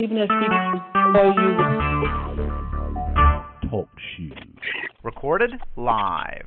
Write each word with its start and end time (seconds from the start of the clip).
Even 0.00 0.18
as 0.18 0.28
people 0.28 0.48
know 1.12 1.32
you. 1.38 1.54
Talk 3.70 3.88
shoes. 4.16 4.32
Recorded 5.04 5.52
live. 5.76 6.46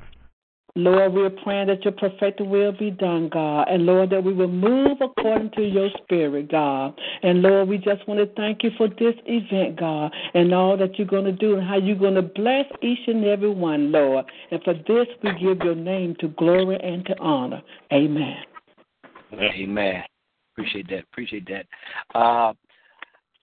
Lord, 0.74 1.14
we 1.14 1.22
are 1.22 1.30
praying 1.30 1.68
that 1.68 1.82
your 1.82 1.94
perfect 1.94 2.42
will 2.42 2.72
be 2.72 2.90
done, 2.90 3.30
God. 3.30 3.68
And 3.70 3.86
Lord, 3.86 4.10
that 4.10 4.22
we 4.22 4.34
will 4.34 4.48
move 4.48 4.98
according 5.00 5.50
to 5.52 5.62
your 5.62 5.88
spirit, 6.02 6.50
God. 6.50 6.92
And 7.22 7.40
Lord, 7.40 7.70
we 7.70 7.78
just 7.78 8.06
want 8.06 8.20
to 8.20 8.26
thank 8.34 8.62
you 8.62 8.70
for 8.76 8.86
this 8.86 9.14
event, 9.24 9.80
God, 9.80 10.12
and 10.34 10.52
all 10.52 10.76
that 10.76 10.98
you're 10.98 11.08
going 11.08 11.24
to 11.24 11.32
do 11.32 11.56
and 11.56 11.66
how 11.66 11.78
you're 11.78 11.96
going 11.96 12.16
to 12.16 12.22
bless 12.22 12.66
each 12.82 13.08
and 13.08 13.24
every 13.24 13.50
one, 13.50 13.90
Lord. 13.90 14.26
And 14.50 14.62
for 14.62 14.74
this, 14.74 15.06
we 15.22 15.30
give 15.40 15.64
your 15.64 15.74
name 15.74 16.16
to 16.20 16.28
glory 16.28 16.78
and 16.82 17.04
to 17.06 17.18
honor. 17.18 17.62
Amen. 17.94 18.36
Amen. 19.32 20.02
Appreciate 20.52 20.88
that. 20.90 21.04
Appreciate 21.10 21.48
that. 21.48 21.66
Uh, 22.14 22.52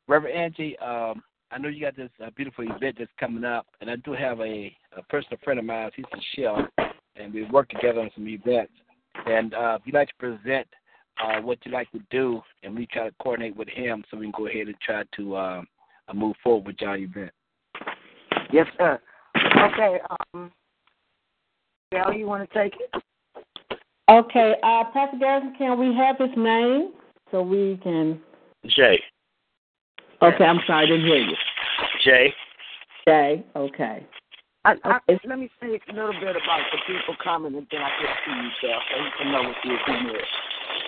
Reverend 0.08 0.38
Angie, 0.38 0.78
um, 0.80 1.24
I 1.52 1.58
know 1.58 1.70
you 1.70 1.82
got 1.82 1.96
this 1.96 2.10
uh, 2.24 2.30
beautiful 2.36 2.66
event 2.66 2.98
that's 3.00 3.12
coming 3.20 3.44
up, 3.44 3.66
and 3.82 3.90
I 3.90 3.96
do 3.98 4.14
have 4.14 4.40
a, 4.40 4.76
a 4.98 5.04
personal 5.10 5.40
friend 5.44 5.60
of 5.60 5.66
mine. 5.66 5.92
He's 5.96 6.06
a 6.14 6.18
Shell 6.36 6.68
and 7.16 7.34
we 7.34 7.44
work 7.46 7.70
together 7.70 8.02
on 8.02 8.10
some 8.16 8.28
events. 8.28 8.74
And 9.26 9.54
uh, 9.54 9.78
if 9.80 9.86
you'd 9.86 9.96
like 9.96 10.10
to 10.10 10.16
present 10.16 10.68
uh, 11.24 11.42
what 11.42 11.60
you'd 11.64 11.74
like 11.74 11.92
to 11.92 12.02
do, 12.10 12.42
and 12.64 12.76
we 12.76 12.86
try 12.88 13.10
to 13.10 13.16
coordinate 13.22 13.56
with 13.56 13.70
him 13.70 14.04
so 14.10 14.18
we 14.18 14.26
can 14.26 14.34
go 14.38 14.48
ahead 14.48 14.68
and 14.68 14.76
try 14.82 15.04
to 15.16 15.36
uh, 15.36 15.62
move 16.14 16.36
forward 16.44 16.68
with 16.68 16.76
your 16.80 16.96
event. 16.98 17.32
Yes, 18.52 18.68
sir. 18.78 19.00
Okay. 19.38 20.00
Um, 20.34 20.52
Gail, 21.92 22.14
you 22.14 22.28
want 22.28 22.50
to 22.50 22.64
take 22.64 22.74
it? 22.80 23.02
Okay. 24.10 24.56
Uh, 24.62 24.84
Pastor 24.94 25.18
Garrison, 25.18 25.56
can 25.58 25.80
we 25.80 25.96
have 25.96 26.18
his 26.18 26.36
name 26.38 26.92
so 27.32 27.42
we 27.42 27.80
can. 27.82 28.20
Jay. 28.68 29.02
Okay, 30.22 30.44
I'm 30.44 30.60
sorry, 30.66 30.86
I 30.86 30.90
didn't 30.90 31.06
hear 31.06 31.18
you. 31.18 31.36
Jay. 32.04 32.34
Jay, 33.08 33.46
okay. 33.56 34.06
I, 34.64 34.74
I, 34.84 35.00
let 35.26 35.38
me 35.38 35.50
say 35.62 35.68
a 35.68 35.94
little 35.94 36.14
bit 36.14 36.36
about 36.36 36.62
the 36.72 36.80
people 36.88 37.16
coming, 37.24 37.56
and 37.56 37.68
then 37.72 37.82
I 37.82 37.90
get 38.02 38.10
to 38.26 38.44
you, 38.44 38.50
Jeff, 38.62 38.82
so 38.92 39.04
you 39.04 39.12
can 39.18 39.32
know 39.32 39.44
what 39.44 39.56
the 39.64 39.70
event 39.74 40.16
is. 40.16 40.24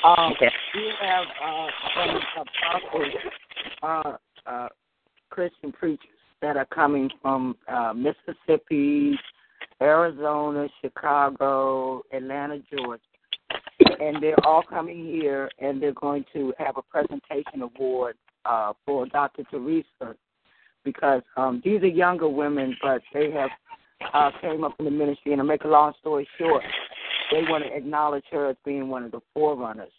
Um, 0.03 0.34
okay. 0.34 0.52
We 0.73 0.92
have 1.02 1.25
uh, 1.44 1.67
some 1.95 2.19
apostles, 2.42 3.14
uh, 3.84 4.17
uh, 4.50 4.69
Christian 5.30 5.72
preachers 5.72 6.08
that 6.41 6.58
are 6.58 6.66
coming 6.66 7.09
from 7.22 7.56
uh, 7.67 7.94
Mississippi, 7.94 9.17
Arizona, 9.81 10.67
Chicago, 10.81 12.02
Atlanta, 12.12 12.59
Georgia. 12.72 13.02
And 14.00 14.22
they're 14.22 14.45
all 14.45 14.64
coming 14.64 15.06
here, 15.06 15.50
and 15.59 15.81
they're 15.81 15.94
going 15.94 16.26
to 16.34 16.53
have 16.58 16.78
a 16.78 16.81
presentation 16.81 17.62
award 17.62 18.16
uh, 18.45 18.73
for 18.86 19.06
Dr. 19.08 19.44
Teresa 19.50 20.16
because 20.84 21.22
um, 21.36 21.62
these 21.66 21.81
are 21.81 21.88
younger 21.88 22.30
women, 22.30 22.75
but 22.81 23.02
they 23.14 23.31
have 23.31 23.50
uh, 24.14 24.31
came 24.42 24.64
up 24.64 24.73
in 24.80 24.86
the 24.86 24.92
ministry. 24.92 25.34
And 25.34 25.40
to 25.40 25.44
make 25.44 25.64
a 25.64 25.68
long 25.68 25.94
story 26.00 26.28
short, 26.38 26.64
they 27.31 27.41
want 27.50 27.63
to 27.66 27.75
acknowledge 27.75 28.24
her 28.31 28.50
as 28.50 28.56
being 28.63 28.88
one 28.88 29.03
of 29.03 29.12
the 29.12 29.19
forerunners. 29.34 29.91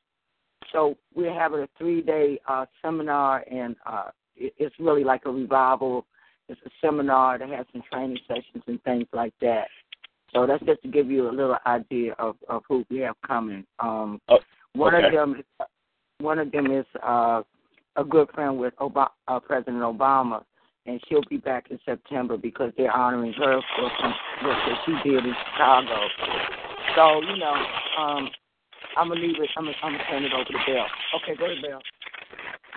So 0.72 0.96
we're 1.14 1.38
having 1.38 1.60
a 1.60 1.68
three-day 1.78 2.40
uh, 2.48 2.66
seminar, 2.82 3.44
and 3.50 3.76
uh, 3.86 4.10
it's 4.36 4.74
really 4.78 5.04
like 5.04 5.22
a 5.24 5.30
revival. 5.30 6.06
It's 6.48 6.60
a 6.64 6.70
seminar 6.80 7.38
that 7.38 7.48
has 7.50 7.66
some 7.72 7.82
training 7.92 8.18
sessions 8.26 8.64
and 8.66 8.82
things 8.82 9.06
like 9.12 9.34
that. 9.40 9.68
So 10.34 10.46
that's 10.46 10.64
just 10.64 10.82
to 10.82 10.88
give 10.88 11.10
you 11.10 11.28
a 11.28 11.32
little 11.32 11.56
idea 11.66 12.12
of, 12.18 12.36
of 12.48 12.62
who 12.68 12.84
we 12.90 12.98
have 12.98 13.16
coming. 13.26 13.64
Um, 13.78 14.20
oh, 14.28 14.38
one 14.74 14.94
okay. 14.94 15.06
of 15.06 15.12
them, 15.12 15.42
one 16.20 16.38
of 16.38 16.52
them 16.52 16.70
is 16.70 16.84
uh, 17.02 17.42
a 17.96 18.04
good 18.04 18.28
friend 18.34 18.58
with 18.58 18.74
Obama, 18.76 19.08
uh, 19.26 19.40
President 19.40 19.78
Obama, 19.78 20.42
and 20.86 21.00
she'll 21.08 21.24
be 21.28 21.38
back 21.38 21.70
in 21.70 21.78
September 21.84 22.36
because 22.36 22.72
they're 22.76 22.92
honoring 22.92 23.32
her 23.34 23.60
for 23.76 23.90
some 24.00 24.14
work 24.44 24.58
that 24.66 24.78
she 24.84 25.08
did 25.08 25.24
in 25.24 25.34
Chicago. 25.52 25.96
So 26.94 27.20
you 27.22 27.36
know, 27.38 27.54
um, 27.98 28.28
I'm 28.96 29.08
gonna 29.08 29.20
leave 29.20 29.36
it. 29.40 29.50
I'm 29.56 29.64
gonna, 29.64 29.76
I'm 29.82 29.92
gonna 29.92 30.04
turn 30.10 30.24
it 30.24 30.32
over 30.32 30.44
to 30.44 30.58
Bill. 30.66 30.86
Okay, 31.16 31.36
go 31.38 31.46
ahead, 31.46 31.62
Bill. 31.62 31.80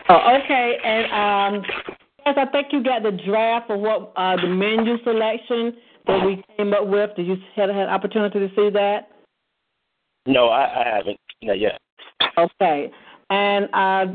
Oh, 0.09 0.39
okay, 0.43 0.77
and 0.83 1.55
um, 1.55 1.63
yes, 2.25 2.35
I 2.37 2.45
think 2.51 2.67
you 2.71 2.83
got 2.83 3.03
the 3.03 3.11
draft 3.11 3.69
of 3.69 3.79
what 3.79 4.13
uh, 4.15 4.35
the 4.37 4.47
menu 4.47 5.01
selection 5.03 5.77
that 6.07 6.25
we 6.25 6.43
came 6.57 6.73
up 6.73 6.87
with. 6.87 7.15
Did 7.15 7.27
you 7.27 7.37
have 7.55 7.69
had 7.69 7.77
an 7.77 7.89
opportunity 7.89 8.39
to 8.39 8.49
see 8.49 8.69
that? 8.71 9.09
No, 10.25 10.47
I, 10.47 10.81
I 10.81 10.95
haven't. 10.95 11.17
Not 11.43 11.59
yet. 11.59 11.79
Okay, 12.37 12.91
and 13.29 13.65
uh, 13.73 14.05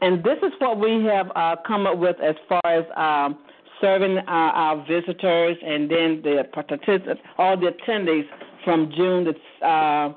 and 0.00 0.22
this 0.22 0.38
is 0.42 0.52
what 0.58 0.78
we 0.78 1.04
have 1.04 1.30
uh, 1.34 1.56
come 1.66 1.86
up 1.86 1.98
with 1.98 2.16
as 2.20 2.34
far 2.48 2.60
as 2.66 2.84
um, 2.96 3.38
serving 3.80 4.18
uh, 4.18 4.22
our 4.26 4.84
visitors 4.86 5.56
and 5.64 5.90
then 5.90 6.20
the 6.22 6.44
participants, 6.52 7.22
all 7.38 7.56
the 7.58 7.70
attendees 7.72 8.24
from 8.64 8.92
June 8.96 9.24
the 9.24 9.66
uh, 9.66 10.14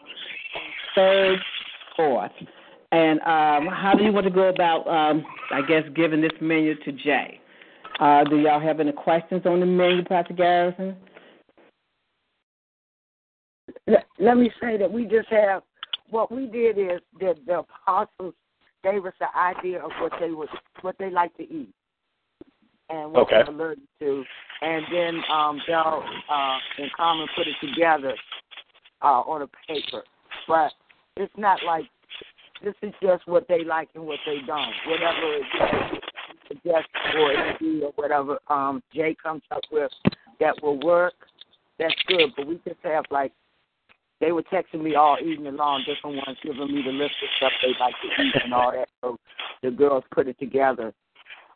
third, 0.96 1.40
fourth. 1.96 2.32
And 2.92 3.20
um, 3.22 3.74
how 3.74 3.94
do 3.98 4.04
you 4.04 4.12
want 4.12 4.26
to 4.26 4.32
go 4.32 4.50
about, 4.50 4.86
um, 4.88 5.24
I 5.54 5.62
guess, 5.62 5.84
giving 5.96 6.22
this 6.22 6.32
menu 6.42 6.76
to 6.84 6.92
Jay? 6.92 7.40
Uh, 8.00 8.24
do 8.24 8.40
y'all 8.40 8.60
have 8.60 8.80
any 8.80 8.92
questions 8.92 9.46
on 9.46 9.60
the 9.60 9.66
menu, 9.66 10.04
Pastor 10.04 10.34
Garrison? 10.34 10.96
Let, 13.88 14.06
let 14.20 14.38
me 14.38 14.52
say 14.62 14.78
that 14.78 14.92
we 14.92 15.06
just 15.06 15.30
have 15.30 15.64
what 16.10 16.32
we 16.32 16.46
did 16.46 16.78
is 16.78 17.00
that 17.20 17.36
the 17.46 17.60
apostles 17.60 18.34
gave 18.84 19.06
us 19.06 19.14
the 19.20 19.28
idea 19.38 19.84
of 19.84 19.92
what 20.00 20.12
they 20.20 20.32
would 20.32 20.50
what 20.82 20.96
they 20.98 21.10
like 21.10 21.36
to 21.38 21.44
eat 21.44 21.74
and 22.90 23.12
what 23.12 23.22
Okay. 23.22 23.44
they're 23.46 23.54
allergic 23.54 23.84
to, 24.00 24.24
and 24.62 24.86
then 24.92 25.22
um, 25.32 25.62
they'll 25.68 26.04
uh, 26.30 26.58
in 26.78 26.90
common 26.98 27.28
put 27.36 27.48
it 27.48 27.56
together 27.62 28.14
uh, 29.02 29.22
on 29.22 29.44
a 29.44 29.48
paper. 29.68 30.04
But 30.48 30.74
it's 31.16 31.34
not 31.38 31.60
like 31.66 31.86
this 32.64 32.76
is 32.82 32.94
just 33.02 33.26
what 33.28 33.48
they 33.48 33.64
like 33.64 33.90
and 33.96 34.06
what 34.06 34.20
they 34.26 34.40
don't. 34.46 34.74
Whatever 34.88 35.34
it 35.36 36.02
suggest 36.52 36.88
or 37.18 37.32
it 37.32 37.84
or 37.84 37.92
whatever 37.96 38.40
um, 38.50 38.82
Jay 38.94 39.16
comes 39.22 39.42
up 39.52 39.62
with 39.72 39.92
that 40.40 40.56
will 40.62 40.80
work, 40.80 41.14
that's 41.80 41.96
good. 42.08 42.32
But 42.36 42.48
we 42.48 42.56
just 42.66 42.80
have 42.84 43.06
like 43.12 43.32
they 44.20 44.32
were 44.32 44.44
texting 44.44 44.84
me 44.84 44.96
all 44.96 45.18
evening 45.20 45.56
long, 45.56 45.84
different 45.86 46.18
ones 46.18 46.38
giving 46.44 46.74
me 46.74 46.84
the 46.86 46.92
list 46.92 47.14
of 47.24 47.30
stuff 47.38 47.52
they 47.62 47.74
like 47.80 47.96
to 48.02 48.24
eat 48.24 48.36
and 48.44 48.54
all 48.54 48.72
that. 48.72 48.88
So 49.02 49.18
the 49.64 49.72
girls 49.72 50.04
put 50.14 50.28
it 50.28 50.38
together 50.40 50.94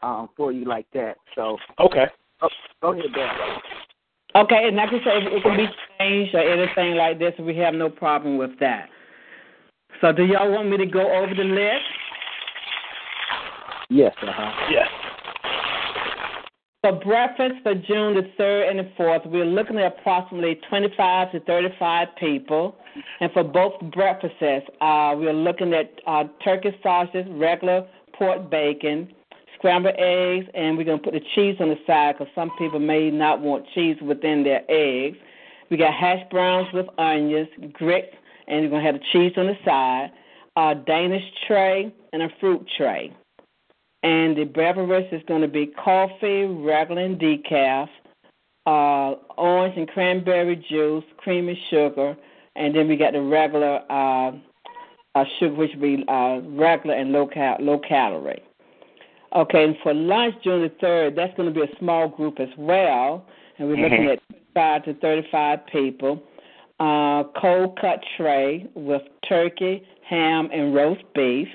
um, 0.01 0.29
for 0.35 0.51
you 0.51 0.65
like 0.65 0.87
that. 0.93 1.17
So 1.35 1.57
Okay. 1.79 2.05
oh, 2.41 2.49
go 2.81 2.93
ahead, 2.93 3.05
Ben. 3.13 3.29
Okay, 4.35 4.67
and 4.67 4.75
like 4.75 4.89
I 4.89 4.99
said, 5.03 5.31
it 5.31 5.43
can 5.43 5.55
be 5.55 5.67
changed 5.97 6.35
or 6.35 6.41
anything 6.41 6.95
like 6.95 7.19
this. 7.19 7.33
We 7.39 7.55
have 7.57 7.73
no 7.73 7.89
problem 7.89 8.37
with 8.37 8.59
that. 8.59 8.89
So, 10.01 10.11
do 10.11 10.25
y'all 10.25 10.51
want 10.51 10.69
me 10.69 10.75
to 10.75 10.85
go 10.85 11.09
over 11.15 11.33
the 11.33 11.45
list? 11.45 11.85
Yes. 13.95 14.13
Uh 14.21 14.25
huh. 14.29 14.51
Yes. 14.69 14.87
For 16.81 16.91
breakfast 16.91 17.55
for 17.63 17.73
June 17.73 18.13
the 18.13 18.29
3rd 18.37 18.69
and 18.69 18.79
the 18.79 18.91
4th, 18.99 19.25
we're 19.31 19.45
looking 19.45 19.77
at 19.77 19.97
approximately 19.97 20.59
25 20.69 21.31
to 21.31 21.39
35 21.39 22.09
people. 22.19 22.75
And 23.21 23.31
for 23.31 23.43
both 23.43 23.73
breakfasts, 23.93 24.69
uh, 24.81 25.13
we're 25.15 25.31
looking 25.33 25.73
at 25.73 25.93
uh, 26.05 26.25
turkey 26.43 26.77
sausage, 26.83 27.25
regular 27.29 27.87
pork 28.17 28.51
bacon, 28.51 29.13
scrambled 29.57 29.95
eggs, 29.97 30.45
and 30.53 30.77
we're 30.77 30.83
going 30.83 30.99
to 30.99 31.03
put 31.03 31.13
the 31.13 31.25
cheese 31.33 31.55
on 31.61 31.69
the 31.69 31.77
side 31.87 32.17
because 32.17 32.31
some 32.35 32.51
people 32.57 32.79
may 32.79 33.09
not 33.09 33.39
want 33.39 33.65
cheese 33.73 33.95
within 34.01 34.43
their 34.43 34.61
eggs. 34.67 35.17
We 35.71 35.77
got 35.77 35.93
hash 35.93 36.21
browns 36.29 36.67
with 36.73 36.87
onions, 36.97 37.47
grits, 37.71 38.13
and 38.47 38.61
we're 38.61 38.69
going 38.71 38.83
to 38.83 38.91
have 38.91 38.99
the 38.99 39.05
cheese 39.13 39.31
on 39.37 39.47
the 39.47 39.57
side, 39.63 40.11
a 40.57 40.75
Danish 40.75 41.23
tray, 41.47 41.93
and 42.11 42.23
a 42.23 42.29
fruit 42.41 42.67
tray. 42.77 43.13
And 44.05 44.37
the 44.37 44.43
beverage 44.43 45.11
is 45.11 45.23
going 45.27 45.41
to 45.41 45.47
be 45.47 45.65
coffee, 45.83 46.43
regular 46.45 47.01
and 47.09 47.19
decaf, 47.19 47.89
uh, 48.67 49.09
orange 49.35 49.75
and 49.77 49.87
cranberry 49.87 50.57
juice, 50.69 51.03
cream 51.17 51.49
and 51.49 51.57
sugar, 51.71 52.15
and 52.55 52.75
then 52.75 52.87
we 52.87 52.95
got 52.97 53.13
the 53.13 53.21
regular 53.21 53.73
uh, 53.89 54.31
uh, 55.15 55.25
sugar, 55.39 55.55
which 55.55 55.71
will 55.75 55.97
be 55.97 56.05
uh, 56.07 56.39
regular 56.65 56.95
and 56.95 57.11
low 57.11 57.25
cal- 57.27 57.57
low 57.59 57.79
calorie. 57.79 58.43
Okay, 59.35 59.63
and 59.63 59.75
for 59.81 59.93
lunch 59.93 60.35
June 60.43 60.61
the 60.61 60.71
third, 60.79 61.15
that's 61.15 61.35
going 61.35 61.51
to 61.51 61.59
be 61.59 61.65
a 61.65 61.77
small 61.79 62.07
group 62.07 62.39
as 62.39 62.53
well, 62.57 63.25
and 63.57 63.67
we're 63.67 63.75
looking 63.75 64.05
Mm-hmm. 64.05 64.35
at 64.35 64.41
five 64.53 64.83
to 64.85 64.93
thirty-five 64.95 65.59
people. 65.67 66.21
Uh, 66.79 67.23
cold 67.41 67.69
cut 67.81 67.99
tray 68.17 68.67
with 68.75 69.01
turkey, 69.27 69.75
ham, 70.07 70.49
and 70.53 70.75
roast 70.75 71.03
beef. 71.15 71.47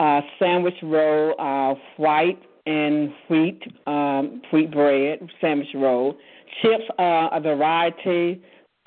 Uh, 0.00 0.22
sandwich 0.38 0.76
roll, 0.82 1.34
uh, 1.38 1.74
white 1.98 2.40
and 2.64 3.12
wheat 3.28 3.60
um, 3.86 4.40
wheat 4.50 4.72
bread 4.72 5.18
sandwich 5.42 5.68
roll. 5.74 6.16
Chips, 6.62 6.84
are 6.98 7.28
a 7.34 7.38
variety, 7.38 8.42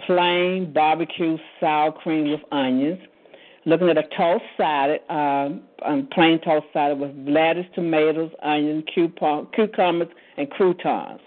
plain 0.07 0.73
barbecue 0.73 1.37
sour 1.59 1.91
cream 1.91 2.31
with 2.31 2.39
onions. 2.51 2.99
Looking 3.67 3.89
at 3.89 3.97
a 3.99 4.07
toast 4.17 4.43
salad, 4.57 5.01
um, 5.11 5.61
um, 5.85 6.09
plain 6.11 6.41
toast 6.41 6.65
salad 6.73 6.97
with 6.97 7.11
lettuce, 7.27 7.67
tomatoes, 7.75 8.31
onions, 8.41 8.83
cucumbers, 8.91 10.07
and 10.37 10.49
croutons. 10.49 11.21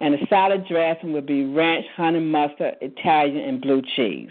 And 0.00 0.14
the 0.14 0.26
salad 0.28 0.66
dressing 0.68 1.12
would 1.12 1.26
be 1.26 1.44
ranch, 1.44 1.86
honey 1.96 2.18
mustard, 2.18 2.74
Italian, 2.80 3.48
and 3.48 3.60
blue 3.60 3.82
cheese. 3.94 4.30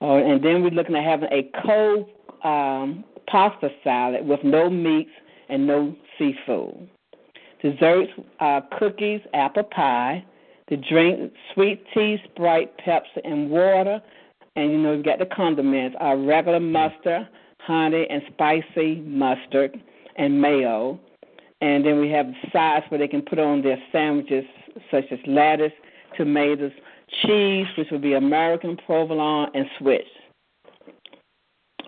Oh, 0.00 0.18
and 0.18 0.40
then 0.40 0.62
we're 0.62 0.70
looking 0.70 0.94
at 0.94 1.02
having 1.02 1.30
a 1.32 1.50
cold 1.66 2.08
um, 2.44 3.02
pasta 3.26 3.70
salad 3.82 4.26
with 4.26 4.40
no 4.44 4.70
meats 4.70 5.10
and 5.48 5.66
no 5.66 5.94
seafood. 6.18 6.88
Desserts, 7.62 8.10
uh, 8.40 8.60
cookies, 8.78 9.20
apple 9.34 9.64
pie. 9.64 10.24
The 10.68 10.76
drink, 10.76 11.32
sweet 11.54 11.84
tea, 11.94 12.18
Sprite, 12.24 12.76
Pepsi, 12.78 13.20
and 13.24 13.50
water. 13.50 14.00
And 14.56 14.72
you 14.72 14.78
know, 14.78 14.94
you've 14.94 15.04
got 15.04 15.18
the 15.18 15.26
condiments, 15.26 15.96
uh, 16.02 16.16
regular 16.16 16.60
mustard, 16.60 17.28
honey, 17.58 18.06
and 18.10 18.22
spicy 18.32 18.96
mustard, 19.02 19.80
and 20.16 20.40
mayo. 20.40 20.98
And 21.60 21.84
then 21.84 22.00
we 22.00 22.10
have 22.10 22.26
sides 22.52 22.84
where 22.88 22.98
they 22.98 23.08
can 23.08 23.22
put 23.22 23.38
on 23.38 23.62
their 23.62 23.78
sandwiches, 23.92 24.44
such 24.90 25.04
as 25.10 25.18
lettuce, 25.26 25.72
tomatoes, 26.16 26.72
cheese, 27.22 27.66
which 27.78 27.88
would 27.90 28.02
be 28.02 28.14
American 28.14 28.76
provolone, 28.76 29.50
and 29.54 29.66
Swiss. 29.78 30.02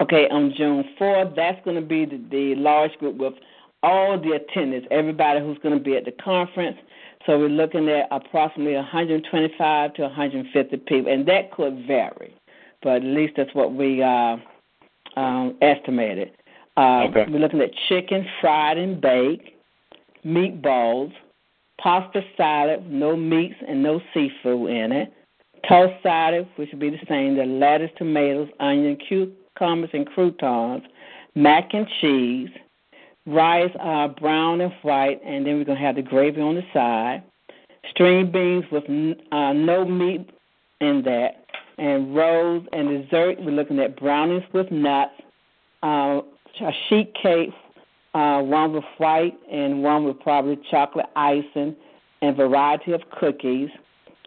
Okay, 0.00 0.28
on 0.30 0.54
June 0.56 0.84
4th, 1.00 1.34
that's 1.34 1.62
going 1.64 1.76
to 1.76 1.86
be 1.86 2.04
the, 2.04 2.22
the 2.30 2.54
large 2.56 2.92
group 2.98 3.16
with 3.16 3.34
all 3.82 4.18
the 4.18 4.38
attendees, 4.38 4.86
everybody 4.90 5.40
who's 5.40 5.58
going 5.58 5.76
to 5.76 5.82
be 5.82 5.96
at 5.96 6.04
the 6.04 6.12
conference. 6.12 6.76
So 7.26 7.38
we're 7.38 7.48
looking 7.48 7.88
at 7.88 8.06
approximately 8.10 8.74
125 8.74 9.94
to 9.94 10.02
150 10.02 10.76
people, 10.78 11.12
and 11.12 11.26
that 11.26 11.52
could 11.52 11.86
vary, 11.86 12.34
but 12.82 12.96
at 12.96 13.02
least 13.02 13.34
that's 13.36 13.54
what 13.54 13.74
we 13.74 14.02
uh, 14.02 14.36
um, 15.16 15.56
estimated. 15.60 16.32
Uh, 16.76 17.06
Okay. 17.08 17.26
We're 17.28 17.40
looking 17.40 17.60
at 17.60 17.70
chicken 17.88 18.24
fried 18.40 18.78
and 18.78 19.00
baked, 19.00 19.50
meatballs, 20.24 21.12
pasta 21.80 22.22
salad, 22.36 22.90
no 22.90 23.16
meats 23.16 23.56
and 23.66 23.82
no 23.82 24.00
seafood 24.14 24.70
in 24.70 24.92
it, 24.92 25.12
toast 25.68 25.94
salad, 26.02 26.46
which 26.56 26.70
would 26.70 26.80
be 26.80 26.90
the 26.90 26.98
same, 27.08 27.36
the 27.36 27.44
lettuce, 27.44 27.90
tomatoes, 27.96 28.48
onion, 28.60 28.96
cucumbers, 29.58 29.90
and 29.93 30.06
croutons, 30.06 30.82
mac 31.34 31.75
and 31.75 31.87
cheese, 32.00 32.49
rice 33.26 33.70
uh, 33.81 34.08
brown 34.08 34.60
and 34.60 34.72
white, 34.82 35.20
and 35.25 35.46
then 35.46 35.58
we're 35.58 35.64
going 35.64 35.78
to 35.78 35.84
have 35.84 35.96
the 35.96 36.02
gravy 36.02 36.40
on 36.40 36.55
the 36.55 36.62
side, 36.72 37.22
string 37.90 38.31
beans 38.31 38.64
with 38.70 38.84
uh, 39.32 39.52
no 39.52 39.84
meat 39.84 40.31
in 40.81 41.02
that, 41.05 41.44
and 41.78 42.14
rolls 42.14 42.64
and 42.72 43.02
dessert. 43.02 43.37
We're 43.40 43.50
looking 43.50 43.78
at 43.78 43.99
brownies 43.99 44.43
with 44.52 44.70
nuts, 44.70 45.12
uh, 45.82 46.20
a 46.60 46.72
sheet 46.88 47.14
cake, 47.20 47.50
uh, 48.14 48.40
one 48.40 48.72
with 48.72 48.84
white 48.96 49.38
and 49.50 49.82
one 49.82 50.05
with 50.05 50.19
probably 50.20 50.58
chocolate 50.70 51.06
icing, 51.14 51.76
and 52.22 52.37
variety 52.37 52.93
of 52.93 53.02
cookies. 53.19 53.69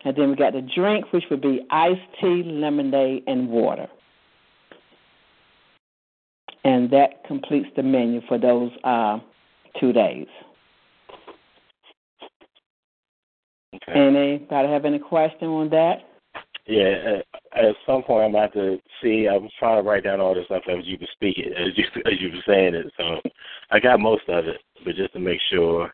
And 0.04 0.16
then 0.16 0.30
we 0.30 0.36
got 0.36 0.54
the 0.54 0.62
drink, 0.62 1.12
which 1.12 1.25
would 1.30 1.42
be 1.42 1.62
iced 1.69 2.00
tea, 2.19 2.42
lemonade, 2.44 3.24
and 3.28 3.50
water. 3.50 3.88
And 6.63 6.92
that 6.92 7.24
completes 7.25 7.68
the 7.75 7.84
menu 7.84 8.22
for 8.28 8.38
those 8.38 8.72
uh, 8.84 9.19
two 9.80 9.92
days. 9.94 10.28
Okay. 13.74 14.00
Anybody 14.00 14.68
have 14.68 14.86
any 14.86 15.00
question 15.00 15.48
on 15.48 15.69
that? 15.69 16.00
Yeah, 16.68 17.19
at, 17.54 17.66
at 17.66 17.75
some 17.86 18.04
point 18.04 18.25
I'm 18.25 18.36
about 18.36 18.54
to 18.54 18.78
see. 19.02 19.28
I 19.28 19.38
was 19.38 19.50
trying 19.58 19.81
to 19.81 19.90
write 19.90 20.04
down 20.04 20.22
all 20.22 20.36
this 20.36 20.46
stuff 20.46 20.63
as 20.69 20.86
you 20.86 20.98
were 21.02 21.08
speaking, 21.13 21.52
as 21.58 21.69
you 21.75 21.86
as 22.06 22.22
you 22.22 22.30
were 22.30 22.44
saying 22.46 22.75
it. 22.75 22.92
So 22.98 23.19
I 23.72 23.80
got 23.80 24.00
most 24.00 24.24
of 24.28 24.46
it, 24.46 24.62
but 24.86 24.96
just 24.96 25.14
to 25.14 25.19
make 25.19 25.40
sure 25.50 25.92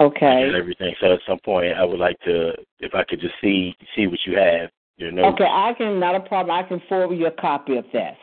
Okay. 0.00 0.50
everything. 0.56 0.94
So 1.00 1.12
at 1.12 1.20
some 1.26 1.38
point 1.44 1.72
I 1.74 1.84
would 1.84 2.00
like 2.00 2.18
to, 2.20 2.52
if 2.80 2.94
I 2.94 3.04
could 3.04 3.20
just 3.20 3.34
see 3.40 3.74
see 3.94 4.06
what 4.06 4.18
you 4.26 4.36
have, 4.36 4.70
your 4.96 5.12
notes. 5.12 5.34
Okay, 5.34 5.48
I 5.50 5.72
can 5.78 5.98
not 5.98 6.14
a 6.14 6.20
problem. 6.20 6.56
I 6.56 6.66
can 6.66 6.82
forward 6.88 7.14
you 7.14 7.26
a 7.26 7.30
copy 7.30 7.76
of 7.76 7.84
that. 7.92 8.16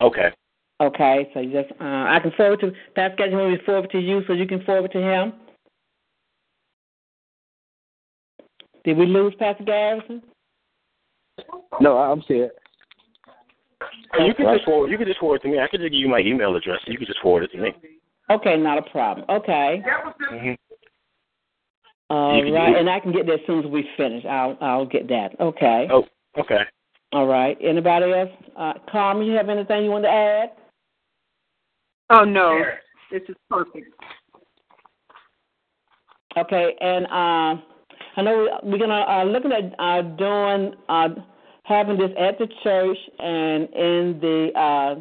Okay. 0.00 0.30
Okay, 0.80 1.28
so 1.34 1.40
you 1.40 1.50
just 1.50 1.72
uh, 1.80 1.84
I 1.84 2.18
can 2.22 2.30
forward 2.36 2.60
to 2.60 2.72
Pascal. 2.94 3.28
You 3.28 3.36
want 3.36 3.50
me 3.50 3.58
to 3.58 3.64
forward 3.64 3.90
to 3.90 3.98
you 3.98 4.22
so 4.26 4.32
you 4.32 4.46
can 4.46 4.62
forward 4.64 4.92
to 4.92 5.00
him? 5.00 5.32
Did 8.84 8.96
we 8.96 9.06
lose 9.06 9.34
Pastor 9.38 9.64
Garrison? 9.64 10.22
No, 11.80 11.98
I'm 11.98 12.22
serious. 12.28 12.52
Oh, 14.14 14.24
you 14.24 14.34
can 14.34 14.46
just 14.54 14.64
forward. 14.64 14.90
You 14.90 14.98
can 14.98 15.06
just 15.06 15.18
forward 15.18 15.36
it 15.36 15.42
to 15.42 15.48
me. 15.48 15.58
I 15.58 15.66
can 15.66 15.80
just 15.80 15.90
give 15.90 16.00
you 16.00 16.08
my 16.08 16.20
email 16.20 16.54
address. 16.54 16.78
You 16.86 16.96
can 16.96 17.06
just 17.06 17.20
forward 17.20 17.42
it 17.42 17.52
to 17.52 17.58
me. 17.58 17.70
Okay, 18.30 18.56
not 18.56 18.78
a 18.78 18.82
problem. 18.90 19.26
Okay. 19.28 19.82
hmm 20.30 20.52
All 22.10 22.36
You 22.38 22.44
can 22.44 22.54
right, 22.54 22.70
do 22.70 22.76
it. 22.76 22.80
and 22.80 22.90
I 22.90 23.00
can 23.00 23.12
get 23.12 23.26
that 23.26 23.34
as 23.34 23.40
soon 23.46 23.64
as 23.64 23.66
we 23.70 23.88
finish. 23.96 24.24
I'll 24.26 24.56
I'll 24.60 24.86
get 24.86 25.08
that. 25.08 25.30
Okay. 25.40 25.88
Oh, 25.90 26.04
okay. 26.38 26.60
All 27.12 27.26
right. 27.26 27.56
Anybody 27.60 28.12
else? 28.12 28.30
Uh, 28.56 28.74
Carmen, 28.90 29.26
you 29.26 29.32
have 29.34 29.48
anything 29.48 29.84
you 29.84 29.90
want 29.90 30.04
to 30.04 30.10
add? 30.10 30.50
Oh 32.10 32.24
no, 32.24 32.60
this 33.10 33.22
is 33.28 33.36
perfect. 33.50 33.92
Okay, 36.36 36.74
and 36.80 37.04
uh, 37.06 37.60
I 38.16 38.22
know 38.22 38.38
we- 38.62 38.70
we're 38.70 38.78
gonna 38.78 38.94
uh, 39.08 39.24
looking 39.24 39.52
at 39.52 39.74
uh, 39.78 40.02
doing 40.02 40.74
uh, 40.88 41.08
having 41.64 41.98
this 41.98 42.10
at 42.18 42.38
the 42.38 42.46
church 42.62 42.96
and 43.18 43.68
in 43.74 44.18
the 44.20 44.50
uh, 44.58 44.94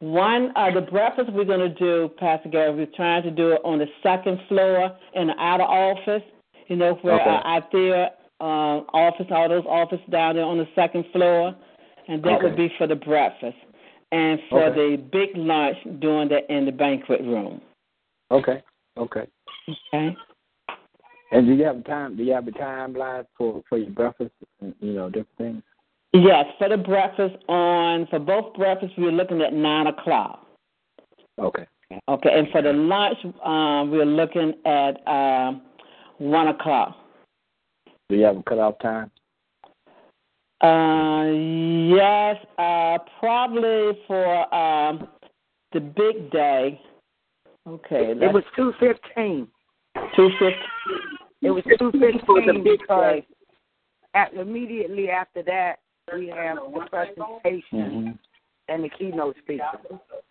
one 0.00 0.52
uh, 0.56 0.70
the 0.72 0.80
breakfast 0.82 1.30
we're 1.32 1.44
gonna 1.44 1.74
do, 1.74 2.10
Pastor 2.18 2.48
Gary. 2.48 2.74
We're 2.74 2.86
trying 2.96 3.24
to 3.24 3.30
do 3.30 3.52
it 3.52 3.60
on 3.64 3.78
the 3.78 3.86
second 4.02 4.38
floor 4.48 4.96
in 5.14 5.28
the 5.28 5.34
outer 5.38 5.64
office. 5.64 6.22
You 6.68 6.76
know 6.76 6.94
where 7.02 7.20
Okay. 7.20 7.30
uh, 7.30 7.48
out 7.48 7.72
there 7.72 8.10
uh, 8.40 8.84
office, 8.94 9.26
all 9.30 9.48
those 9.48 9.64
offices 9.66 10.04
down 10.10 10.36
there 10.36 10.44
on 10.44 10.58
the 10.58 10.68
second 10.74 11.04
floor, 11.12 11.54
and 12.06 12.22
that 12.22 12.42
would 12.42 12.56
be 12.56 12.72
for 12.78 12.86
the 12.86 12.94
breakfast. 12.94 13.56
And 14.10 14.40
for 14.48 14.64
Okay. 14.64 14.96
the 14.96 15.02
big 15.02 15.36
lunch, 15.36 15.76
doing 16.00 16.28
that 16.28 16.50
in 16.50 16.64
the 16.64 16.72
banquet 16.72 17.20
room. 17.20 17.60
Okay. 18.30 18.62
Okay. 18.96 19.26
Okay. 19.68 20.16
And 21.30 21.46
do 21.46 21.52
you 21.52 21.64
have 21.64 21.78
a 21.78 21.82
time? 21.82 22.16
Do 22.16 22.22
you 22.22 22.32
have 22.32 22.48
a 22.48 22.52
timeline 22.52 23.26
for 23.36 23.62
for 23.68 23.76
your 23.76 23.90
breakfast? 23.90 24.32
and, 24.60 24.74
You 24.80 24.94
know, 24.94 25.08
different 25.08 25.36
things. 25.36 25.62
Yes, 26.14 26.46
for 26.58 26.70
the 26.70 26.78
breakfast 26.78 27.36
on 27.48 28.06
for 28.06 28.18
both 28.18 28.54
breakfasts 28.54 28.96
we're 28.96 29.12
looking 29.12 29.42
at 29.42 29.52
nine 29.52 29.88
o'clock. 29.88 30.46
Okay. 31.38 31.66
Okay, 32.08 32.30
and 32.32 32.48
for 32.50 32.62
the 32.62 32.72
lunch 32.72 33.18
um, 33.44 33.90
we're 33.90 34.06
looking 34.06 34.54
at 34.64 35.06
um, 35.06 35.62
one 36.16 36.48
o'clock. 36.48 36.96
Do 38.08 38.16
you 38.16 38.24
have 38.24 38.38
a 38.38 38.42
cutoff 38.42 38.78
time? 38.80 39.10
Uh, 40.60 41.24
yes, 41.94 42.36
uh, 42.58 42.98
probably 43.20 43.98
for 44.06 44.54
um, 44.54 45.06
the 45.72 45.80
big 45.80 46.30
day. 46.32 46.80
Okay, 47.66 48.12
It 48.12 48.32
was 48.32 48.42
two 48.56 48.72
fifteen. 48.80 49.46
Two 50.16 50.30
fifteen. 50.38 50.58
It 51.42 51.50
was 51.50 51.62
two 51.78 51.92
fifteen 51.92 52.64
because 52.64 53.22
at, 54.14 54.32
immediately 54.34 55.10
after 55.10 55.42
that 55.44 55.76
we 56.16 56.28
have 56.28 56.56
the 56.56 56.86
presentation 56.90 57.62
Mm-hmm. 57.72 58.10
and 58.68 58.84
the 58.84 58.88
keynote 58.88 59.36
speaker. 59.42 59.64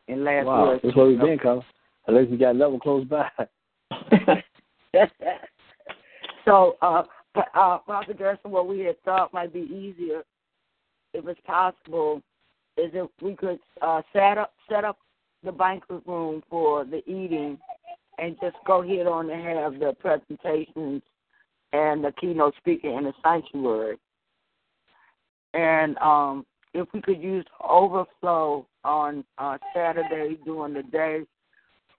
And 0.08 0.24
last 0.24 0.46
Wow, 0.46 0.64
words. 0.68 0.82
that's 0.84 0.96
where 0.96 1.08
we've 1.08 1.20
been, 1.20 1.38
Cole. 1.40 1.64
Unless 2.08 2.30
we 2.30 2.38
got 2.38 2.56
another 2.56 2.78
close 2.82 3.06
by. 3.06 3.30
so, 6.46 6.78
uh, 6.82 7.04
uh, 7.36 7.78
Dr. 7.88 8.14
Gerson, 8.14 8.52
what 8.52 8.68
we 8.68 8.80
had 8.80 9.02
thought 9.04 9.34
might 9.34 9.54
be 9.54 9.62
easier, 9.62 10.24
if 11.14 11.28
it's 11.28 11.40
possible, 11.46 12.22
is 12.78 12.92
if 12.94 13.10
we 13.22 13.36
could 13.36 13.60
uh, 13.82 14.02
set 14.14 14.38
up 14.38 14.54
set 14.70 14.84
up 14.84 14.98
the 15.44 15.52
banquet 15.52 16.02
room 16.06 16.44
for 16.50 16.86
the 16.86 16.98
eating, 17.10 17.58
and 18.18 18.36
just 18.42 18.56
go 18.66 18.82
ahead 18.82 19.08
on 19.08 19.30
and 19.30 19.58
have 19.60 19.80
the 19.80 19.94
presentations 20.00 21.02
and 21.74 22.04
the 22.04 22.12
keynote 22.20 22.56
speaker 22.58 22.90
in 22.98 23.04
the 23.04 23.14
sanctuary. 23.24 23.98
And 25.54 25.98
um, 26.00 26.46
if 26.74 26.88
we 26.94 27.02
could 27.02 27.22
use 27.22 27.46
overflow 27.68 28.66
on 28.84 29.24
uh, 29.38 29.58
Saturday 29.76 30.38
during 30.46 30.74
the 30.74 30.84
day 30.84 31.22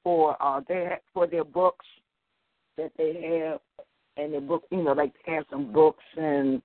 for 0.03 0.37
uh 0.41 0.61
have, 0.69 1.01
for 1.13 1.27
their 1.27 1.45
books 1.45 1.85
that 2.77 2.93
they 2.97 3.43
have 3.43 3.61
and 4.19 4.33
their 4.33 4.41
book 4.41 4.65
you 4.71 4.83
know 4.83 4.93
like 4.93 5.13
they 5.27 5.33
have 5.33 5.45
some 5.51 5.73
books 5.73 6.05
and 6.17 6.61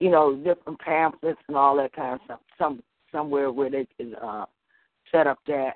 you 0.00 0.10
know 0.10 0.34
different 0.36 0.78
pamphlets 0.80 1.38
and 1.48 1.56
all 1.56 1.76
that 1.76 1.92
kind 1.94 2.14
of 2.14 2.20
stuff 2.24 2.40
some 2.58 2.82
somewhere 3.12 3.52
where 3.52 3.70
they 3.70 3.86
can 3.96 4.14
uh 4.16 4.44
set 5.12 5.26
up 5.26 5.38
that 5.46 5.74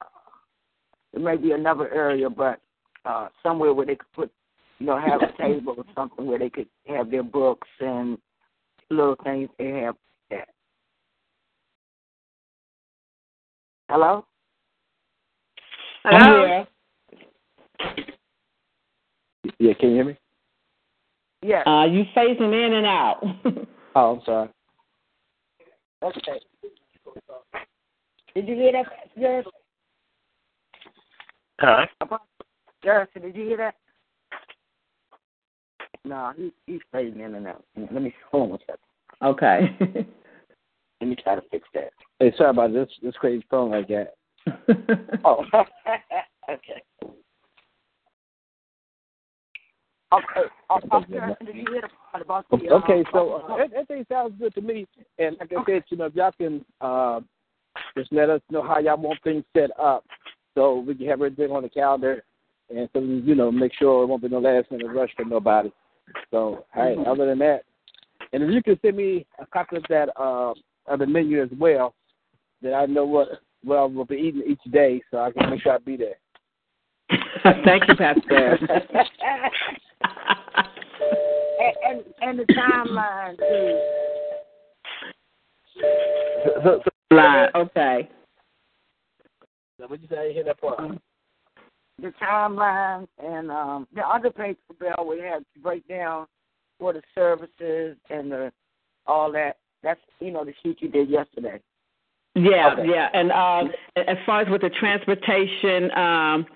uh, 0.00 0.04
it 1.12 1.20
may 1.20 1.36
be 1.36 1.52
another 1.52 1.92
area 1.92 2.30
but 2.30 2.60
uh 3.04 3.28
somewhere 3.42 3.74
where 3.74 3.86
they 3.86 3.96
could 3.96 4.12
put 4.14 4.32
you 4.78 4.86
know 4.86 4.98
have 4.98 5.20
a 5.22 5.36
table 5.42 5.74
or 5.76 5.84
something 5.94 6.26
where 6.26 6.38
they 6.38 6.50
could 6.50 6.68
have 6.86 7.10
their 7.10 7.22
books 7.22 7.68
and 7.80 8.16
little 8.90 9.16
things 9.24 9.48
they 9.58 9.70
have 9.70 9.96
that 10.30 10.48
hello 13.88 14.24
I'm. 16.04 16.66
Yeah, 19.58 19.74
can 19.74 19.90
you 19.90 19.94
hear 19.96 20.04
me? 20.04 20.18
Yes 21.42 21.66
Uh, 21.66 21.84
you 21.84 22.04
phasing 22.16 22.52
in 22.66 22.74
and 22.74 22.86
out. 22.86 23.22
Oh, 23.96 24.14
I'm 24.14 24.20
sorry. 24.24 24.48
okay 26.04 26.40
did 28.36 28.46
you 28.46 28.54
hear 28.54 28.72
that 28.72 28.86
Garrison? 29.18 29.50
Huh? 31.60 31.86
Garrison, 32.84 33.22
did 33.22 33.34
you 33.34 33.46
hear 33.46 33.56
that 33.56 33.74
no 36.04 36.32
he 36.36 36.52
he's 36.66 36.80
fading 36.92 37.20
in 37.20 37.34
and 37.34 37.48
out 37.48 37.64
let 37.76 37.92
me 38.00 38.14
hold 38.30 38.50
on 38.52 38.56
a 38.56 38.58
second. 38.60 38.78
okay. 39.22 40.06
let 41.00 41.08
me 41.08 41.16
try 41.16 41.34
to 41.34 41.42
fix 41.50 41.66
that 41.74 41.90
Hey, 42.20 42.32
sorry 42.36 42.50
about 42.50 42.72
this 42.72 42.88
this 43.02 43.16
crazy 43.16 43.44
phone 43.50 43.70
like 43.70 43.88
that. 43.88 44.14
Oh, 45.24 45.44
okay. 45.54 45.64
Okay. 46.48 46.82
Uh, 47.00 47.06
uh, 47.06 47.08
Garrison, 47.08 47.24
did 47.24 47.28
you 49.40 49.58
hear 49.58 49.58
the 49.58 49.58
part 49.58 49.58
about 49.58 49.58
the? 49.58 49.86
uh, 49.86 49.98
Okay, 52.72 53.04
so 53.12 53.34
uh, 53.34 53.56
that- 53.56 53.72
everything 53.72 54.06
sounds 54.08 54.34
good 54.38 54.54
to 54.54 54.60
me. 54.60 54.86
And 55.18 55.36
like 55.38 55.52
I 55.52 55.64
said, 55.66 55.84
you 55.88 55.96
know, 55.96 56.06
if 56.06 56.14
y'all 56.14 56.32
can 56.32 56.64
uh, 56.80 57.20
just 57.96 58.12
let 58.12 58.30
us 58.30 58.40
know 58.50 58.62
how 58.62 58.78
y'all 58.78 58.96
want 58.96 59.22
things 59.22 59.44
set 59.56 59.70
up, 59.78 60.04
so 60.54 60.80
we 60.80 60.94
can 60.94 61.06
have 61.06 61.20
everything 61.20 61.52
on 61.52 61.62
the 61.62 61.68
calendar, 61.68 62.24
and 62.74 62.88
so 62.92 63.00
we, 63.00 63.20
you 63.20 63.34
know, 63.34 63.52
make 63.52 63.72
sure 63.74 64.02
it 64.02 64.06
won't 64.06 64.22
be 64.22 64.28
no 64.28 64.40
last 64.40 64.70
minute 64.70 64.88
rush 64.88 65.10
for 65.16 65.24
nobody. 65.24 65.70
So, 66.30 66.64
all 66.74 66.96
right. 66.96 66.98
Other 67.06 67.26
than 67.26 67.38
that, 67.38 67.62
and 68.32 68.42
if 68.42 68.50
you 68.50 68.62
can 68.62 68.78
send 68.82 68.96
me 68.96 69.26
a 69.38 69.46
copy 69.46 69.76
of 69.76 69.84
that 69.88 70.08
uh, 70.20 70.54
of 70.86 70.98
the 70.98 71.06
menu 71.06 71.42
as 71.42 71.50
well, 71.58 71.94
then 72.62 72.74
I 72.74 72.86
know 72.86 73.04
what 73.04 73.28
what 73.62 73.76
I 73.76 73.84
will 73.84 74.04
be 74.04 74.16
eating 74.16 74.42
each 74.46 74.72
day, 74.72 75.02
so 75.10 75.18
I 75.18 75.30
can 75.30 75.50
make 75.50 75.62
sure 75.62 75.72
I 75.72 75.78
be 75.78 75.96
there. 75.96 76.16
Thank 77.64 77.88
you, 77.88 77.94
Pastor. 77.94 78.58
and, 81.86 82.04
and 82.20 82.38
and 82.38 82.38
the 82.38 82.52
timeline 82.54 83.36
too. 83.38 83.80
So, 86.44 86.50
so, 86.64 86.80
so, 86.84 86.90
Line. 87.16 87.48
Okay. 87.56 88.08
what 89.78 90.00
you 90.00 90.08
say? 90.08 90.30
I 90.30 90.32
hear 90.32 90.44
that 90.44 90.60
part. 90.60 90.98
The 92.00 92.12
timeline 92.22 93.06
and 93.18 93.50
um 93.50 93.88
the 93.94 94.02
other 94.02 94.30
paper 94.30 94.58
bill 94.78 95.06
we 95.06 95.18
have 95.20 95.40
to 95.40 95.60
break 95.60 95.86
down 95.88 96.26
for 96.78 96.92
the 96.92 97.02
services 97.14 97.96
and 98.08 98.30
the 98.30 98.52
all 99.06 99.32
that. 99.32 99.56
That's 99.82 100.00
you 100.20 100.30
know 100.30 100.44
the 100.44 100.54
sheet 100.62 100.78
you 100.80 100.88
did 100.88 101.10
yesterday. 101.10 101.60
Yeah, 102.34 102.74
Okay. 102.74 102.88
yeah. 102.88 103.08
And 103.12 103.32
um, 103.32 103.72
as 103.96 104.16
far 104.24 104.42
as 104.42 104.48
with 104.48 104.60
the 104.60 104.70
transportation, 104.70 105.90
um, 105.98 106.46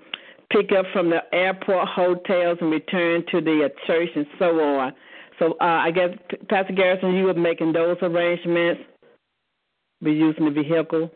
pick 0.51 0.71
up 0.73 0.87
from 0.93 1.11
the 1.11 1.23
airport, 1.35 1.89
hotels, 1.89 2.59
and 2.61 2.71
return 2.71 3.25
to 3.33 3.41
the 3.41 3.71
church 3.87 4.11
and 4.15 4.27
so 4.39 4.61
on. 4.61 4.93
So 5.39 5.53
uh, 5.61 5.65
I 5.65 5.91
guess, 5.91 6.11
P- 6.29 6.37
Pastor 6.49 6.73
Garrison, 6.73 7.15
you 7.15 7.25
were 7.25 7.35
making 7.35 7.73
those 7.73 7.97
arrangements, 8.03 8.83
be 10.03 10.13
using 10.13 10.45
the 10.45 10.51
vehicle. 10.51 11.11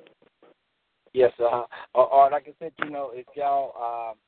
Yes, 1.12 1.32
uh, 1.40 1.64
or, 1.94 2.06
or 2.06 2.30
like 2.30 2.46
I 2.48 2.52
said, 2.58 2.72
you 2.84 2.90
know, 2.90 3.10
if 3.14 3.26
y'all, 3.34 4.10
um, 4.10 4.18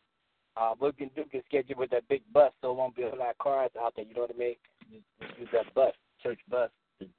uh, 0.56 0.74
what 0.78 0.94
we 0.98 1.06
can 1.06 1.14
do 1.14 1.24
is 1.36 1.44
schedule 1.46 1.76
with 1.78 1.90
that 1.90 2.08
big 2.08 2.22
bus, 2.32 2.52
so 2.60 2.70
it 2.70 2.76
won't 2.76 2.96
be 2.96 3.02
a 3.02 3.14
lot 3.14 3.30
of 3.30 3.38
cars 3.38 3.70
out 3.80 3.94
there. 3.96 4.04
You 4.04 4.14
know 4.14 4.22
what 4.22 4.34
I 4.34 4.38
mean? 4.38 4.54
Just, 4.90 5.04
just 5.20 5.38
use 5.38 5.48
that 5.52 5.72
bus, 5.74 5.92
church 6.22 6.40
bus. 6.50 6.70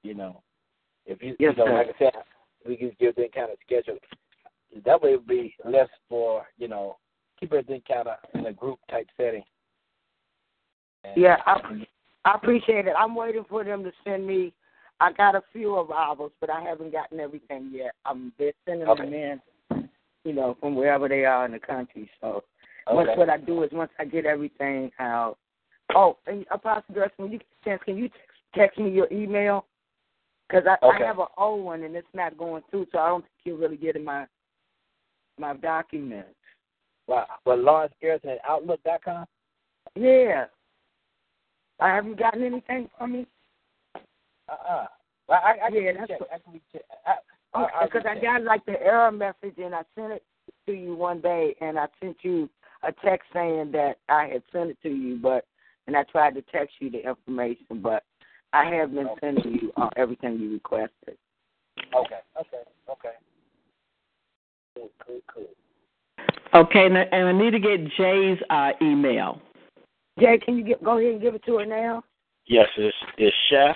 You 0.03 0.13
know, 0.13 0.41
if 1.05 1.21
you, 1.21 1.35
Yes, 1.39 1.53
you 1.57 1.65
know, 1.65 1.71
sir. 1.71 1.73
like 1.73 1.95
I 1.95 1.99
said, 1.99 2.13
we 2.67 2.75
can 2.75 2.91
give 2.99 3.15
them 3.15 3.27
kind 3.33 3.51
of 3.51 3.57
schedule. 3.65 3.97
That 4.85 5.01
way, 5.01 5.13
it'll 5.13 5.25
be 5.25 5.55
less 5.65 5.89
for 6.07 6.45
you 6.57 6.67
know, 6.67 6.97
keep 7.39 7.51
everything 7.51 7.81
kind 7.87 8.07
of 8.07 8.17
in 8.33 8.45
a 8.45 8.53
group 8.53 8.79
type 8.89 9.07
setting. 9.17 9.43
And, 11.03 11.17
Yeah, 11.17 11.37
I 11.45 11.59
I 12.25 12.35
appreciate 12.35 12.87
it. 12.87 12.93
I'm 12.97 13.15
waiting 13.15 13.45
for 13.49 13.63
them 13.63 13.83
to 13.83 13.91
send 14.03 14.25
me. 14.25 14.53
I 14.99 15.11
got 15.11 15.35
a 15.35 15.41
few 15.51 15.75
arrivals, 15.75 16.31
but 16.39 16.49
I 16.49 16.61
haven't 16.61 16.91
gotten 16.91 17.19
everything 17.19 17.71
yet. 17.73 17.93
Um, 18.05 18.31
they're 18.37 18.53
sending 18.67 18.87
Okay. 18.87 19.03
them 19.03 19.13
in, 19.13 19.89
you 20.23 20.33
know, 20.33 20.55
from 20.59 20.75
wherever 20.75 21.09
they 21.09 21.25
are 21.25 21.45
in 21.45 21.53
the 21.53 21.59
country. 21.59 22.09
So 22.21 22.43
once 22.91 23.09
what 23.15 23.29
I 23.29 23.37
do 23.37 23.63
is 23.63 23.71
once 23.71 23.91
I 23.99 24.05
get 24.05 24.25
everything 24.25 24.91
out. 24.99 25.37
Oh, 25.95 26.17
and 26.27 26.45
Apostle 26.51 26.93
Dress, 26.93 27.09
when 27.17 27.31
you 27.31 27.39
get 27.39 27.47
a 27.61 27.65
chance, 27.69 27.81
can 27.83 27.97
you 27.97 28.09
text, 28.09 28.21
text 28.53 28.79
me 28.79 28.91
your 28.91 29.07
email? 29.11 29.65
Because 30.47 30.65
I, 30.67 30.85
Okay. 30.85 31.03
I 31.03 31.07
have 31.07 31.19
an 31.19 31.27
old 31.37 31.65
one 31.65 31.83
and 31.83 31.95
it's 31.95 32.07
not 32.13 32.37
going 32.37 32.61
through, 32.69 32.87
so 32.91 32.99
I 32.99 33.07
don't 33.07 33.21
think 33.21 33.31
you're 33.43 33.57
really 33.57 33.77
getting 33.77 34.03
my 34.03 34.27
my 35.39 35.55
documents. 35.55 36.35
Wow. 37.07 37.25
Well, 37.45 37.57
Lawrence 37.57 37.93
Garrison 38.01 38.31
at 38.31 38.39
Outlook.com. 38.47 39.25
Yeah. 39.95 40.45
I 41.81 41.89
haven't 41.89 42.19
gotten 42.19 42.43
anything 42.43 42.89
from 42.97 43.13
me. 43.13 43.27
Uh-uh. 44.47 44.85
Well, 45.27 45.39
I, 45.43 45.65
I 45.65 45.69
Yeah, 45.71 45.91
recheck. 45.91 46.07
that's 46.09 46.21
I 46.31 46.37
can 46.39 46.53
recheck. 46.53 46.85
I, 47.05 47.15
I, 47.53 47.63
I 47.81 47.85
Because 47.85 48.03
I 48.07 48.19
got 48.21 48.43
like 48.43 48.65
the 48.65 48.81
error 48.81 49.11
message 49.11 49.57
and 49.57 49.73
I 49.73 49.81
sent 49.95 50.13
it 50.13 50.23
to 50.67 50.73
you 50.73 50.95
one 50.95 51.21
day 51.21 51.55
and 51.59 51.79
I 51.79 51.87
sent 51.99 52.17
you 52.21 52.49
a 52.83 52.91
text 52.91 53.27
saying 53.33 53.71
that 53.71 53.97
I 54.09 54.27
had 54.27 54.43
sent 54.51 54.69
it 54.69 54.77
to 54.83 54.89
you, 54.89 55.17
but 55.17 55.45
and 55.87 55.97
I 55.97 56.03
tried 56.03 56.35
to 56.35 56.43
text 56.43 56.75
you 56.79 56.91
the 56.91 57.07
information, 57.07 57.81
but 57.81 58.03
I 58.53 58.65
have 58.65 58.93
been 58.93 59.09
sending 59.19 59.53
you 59.53 59.73
uh, 59.77 59.89
everything 59.95 60.39
you 60.39 60.53
requested. 60.53 61.17
Okay, 61.95 62.19
okay, 62.39 62.63
okay. 62.89 63.15
Cool, 64.75 64.89
cool, 65.05 65.19
cool. 65.33 65.47
Okay, 66.53 66.85
and 66.85 66.97
I, 66.97 67.01
and 67.11 67.27
I 67.27 67.31
need 67.31 67.51
to 67.51 67.59
get 67.59 67.79
Jay's 67.97 68.37
uh, 68.49 68.71
email. 68.81 69.41
Jay, 70.21 70.37
can 70.37 70.55
you 70.55 70.63
get, 70.63 70.83
go 70.83 70.99
ahead 70.99 71.13
and 71.13 71.21
give 71.21 71.33
it 71.33 71.43
to 71.45 71.57
her 71.57 71.65
now? 71.65 72.03
Yes, 72.45 72.67
it's, 72.77 72.95
it's 73.17 73.35
Chef, 73.49 73.75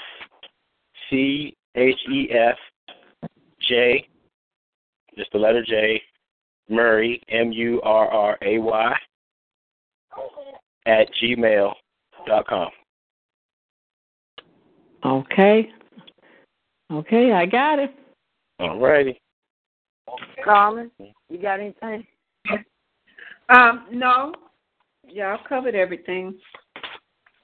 C 1.10 1.56
H 1.76 2.00
E 2.12 2.30
F 2.32 2.58
J, 3.68 4.08
just 5.18 5.32
the 5.32 5.40
letter 5.40 5.64
J, 5.66 6.02
Murray, 6.70 7.22
M 7.30 7.52
U 7.52 7.82
R 7.82 8.08
R 8.08 8.38
A 8.44 8.60
Y, 8.60 8.96
at 10.86 11.08
gmail 11.22 11.74
dot 12.28 12.48
com. 12.48 12.70
Okay. 15.04 15.70
Okay, 16.92 17.32
I 17.32 17.46
got 17.46 17.80
it. 17.80 17.92
All 18.60 18.80
righty. 18.80 19.20
Carmen, 20.44 20.92
you 21.00 21.42
got 21.42 21.60
anything? 21.60 22.06
Um, 23.50 23.88
no. 23.92 24.34
Y'all 25.10 25.40
covered 25.48 25.76
everything. 25.76 26.36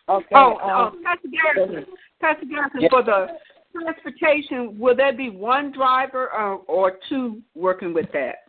Okay. 0.10 0.28
Oh, 0.34 0.58
um, 0.58 0.94
oh, 0.96 1.02
Pastor 1.04 1.30
Garrison, 1.30 1.86
Pastor 2.20 2.46
Garrison, 2.46 2.82
Yeah. 2.82 2.90
for 2.90 3.04
the 3.04 3.40
transportation, 3.72 4.78
will 4.78 4.96
there 4.96 5.14
be 5.14 5.30
one 5.30 5.72
driver 5.72 6.32
or, 6.34 6.62
or 6.68 7.00
two 7.08 7.42
working 7.56 7.94
with 7.94 8.12
that? 8.14 8.48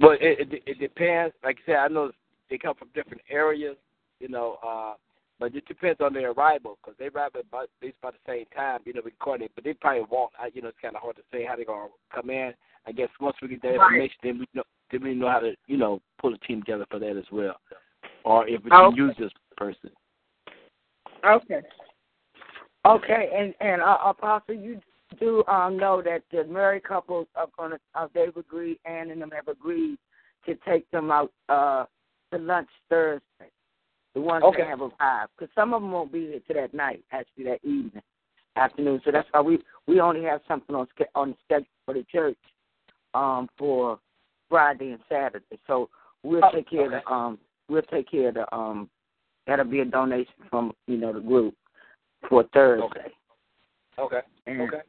Well, 0.00 0.12
it, 0.20 0.52
it 0.52 0.62
it 0.66 0.78
depends. 0.78 1.34
Like 1.42 1.58
I 1.62 1.66
said, 1.66 1.76
I 1.76 1.88
know 1.88 2.10
they 2.50 2.58
come 2.58 2.74
from 2.74 2.88
different 2.94 3.22
areas, 3.30 3.76
you 4.20 4.28
know, 4.28 4.58
uh, 4.66 4.94
but 5.38 5.54
it 5.54 5.66
depends 5.66 6.00
on 6.00 6.12
their 6.12 6.32
arrival 6.32 6.78
because 6.82 6.96
they 6.98 7.06
arrive 7.06 7.30
at 7.34 7.46
about, 7.46 7.64
at 7.64 7.68
least 7.82 7.96
about 8.02 8.14
the 8.14 8.32
same 8.32 8.44
time, 8.54 8.80
you 8.84 8.92
know, 8.92 9.02
we 9.04 9.12
coordinate. 9.20 9.52
But 9.54 9.64
they 9.64 9.74
probably 9.74 10.04
won't. 10.10 10.32
I, 10.38 10.50
you 10.52 10.62
know, 10.62 10.68
it's 10.68 10.78
kind 10.82 10.94
of 10.96 11.02
hard 11.02 11.16
to 11.16 11.22
say 11.32 11.44
how 11.44 11.56
they're 11.56 11.64
gonna 11.64 11.88
come 12.14 12.30
in. 12.30 12.52
I 12.86 12.92
guess 12.92 13.08
once 13.20 13.36
we 13.40 13.48
get 13.48 13.62
that 13.62 13.78
Right. 13.78 13.92
information, 13.92 14.16
then 14.22 14.38
we 14.40 14.46
know 14.52 14.64
then 14.90 15.02
we 15.02 15.14
know 15.14 15.30
how 15.30 15.40
to, 15.40 15.54
you 15.66 15.76
know, 15.76 16.02
pull 16.20 16.34
a 16.34 16.38
team 16.38 16.60
together 16.60 16.86
for 16.90 16.98
that 16.98 17.16
as 17.16 17.24
well, 17.32 17.56
or 18.24 18.48
if 18.48 18.62
we 18.64 18.70
Okay. 18.70 18.96
can 18.96 18.96
use 18.96 19.16
this 19.18 19.32
person. 19.56 19.90
Okay. 21.24 21.62
Okay, 22.86 23.30
and 23.34 23.54
and 23.60 23.80
uh, 23.80 23.98
Apostle, 24.04 24.54
you 24.54 24.80
do 25.18 25.44
um, 25.46 25.76
know 25.78 26.02
that 26.02 26.22
the 26.30 26.44
married 26.44 26.84
couples 26.84 27.26
are 27.34 27.46
gonna 27.56 27.78
uh, 27.94 28.08
they've 28.12 28.36
agreed, 28.36 28.78
Ann 28.84 29.10
and 29.10 29.22
them 29.22 29.30
have 29.30 29.48
agreed 29.48 29.98
to 30.44 30.54
take 30.66 30.90
them 30.90 31.10
out 31.10 31.32
uh, 31.48 31.86
to 32.32 32.38
lunch 32.38 32.68
Thursday. 32.90 33.50
The 34.14 34.20
ones 34.20 34.44
Okay. 34.44 34.58
that 34.62 34.68
have 34.68 34.80
arrived, 34.80 35.32
because 35.36 35.52
some 35.54 35.72
of 35.72 35.82
them 35.82 35.90
won't 35.90 36.12
be 36.12 36.26
here 36.26 36.40
to 36.46 36.54
that 36.54 36.74
night, 36.74 37.02
actually 37.10 37.44
that 37.44 37.64
evening, 37.64 38.02
afternoon. 38.56 39.00
So 39.04 39.10
that's 39.10 39.28
why 39.32 39.40
we 39.40 39.58
we 39.86 40.00
only 40.00 40.22
have 40.24 40.40
something 40.46 40.74
on 40.74 40.86
on 41.14 41.30
the 41.30 41.36
schedule 41.44 41.66
for 41.86 41.94
the 41.94 42.04
church 42.12 42.38
um, 43.14 43.48
for 43.56 43.98
Friday 44.50 44.90
and 44.92 45.00
Saturday. 45.08 45.58
So 45.66 45.88
we'll 46.22 46.44
Oh, 46.44 46.50
take 46.52 46.68
care 46.68 46.86
okay. 46.86 47.02
of 47.06 47.12
um 47.12 47.38
we'll 47.68 47.82
take 47.82 48.10
care 48.10 48.28
of 48.28 48.34
the 48.34 48.54
um 48.54 48.88
that'll 49.46 49.64
be 49.64 49.80
a 49.80 49.84
donation 49.84 50.34
from 50.50 50.72
you 50.86 50.96
know 50.96 51.12
the 51.12 51.20
group 51.20 51.54
for 52.28 52.44
Thursday. 52.52 53.12
Okay. 53.98 54.20
And, 54.46 54.60
Okay. 54.62 54.82